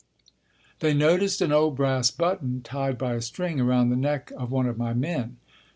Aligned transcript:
They 0.79 0.95
noticed 0.95 1.41
an 1.41 1.51
old 1.51 1.75
brass 1.75 2.09
button 2.09 2.61
tied 2.63 2.97
by 2.97 3.13
a 3.13 3.21
string 3.21 3.61
around 3.61 3.89
the 3.89 3.95
neck 3.95 4.31
of 4.35 4.51
one 4.51 4.65
of 4.65 4.75
my 4.75 4.95
men. 4.95 5.37